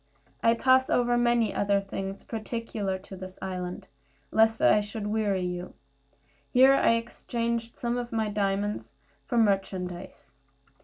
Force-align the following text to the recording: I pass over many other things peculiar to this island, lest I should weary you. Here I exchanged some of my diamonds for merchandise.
I 0.41 0.55
pass 0.55 0.89
over 0.89 1.15
many 1.15 1.53
other 1.53 1.79
things 1.79 2.23
peculiar 2.23 2.97
to 2.97 3.15
this 3.15 3.37
island, 3.39 3.87
lest 4.31 4.59
I 4.59 4.81
should 4.81 5.05
weary 5.05 5.45
you. 5.45 5.75
Here 6.49 6.73
I 6.73 6.93
exchanged 6.95 7.77
some 7.77 7.99
of 7.99 8.11
my 8.11 8.27
diamonds 8.27 8.93
for 9.27 9.37
merchandise. 9.37 10.31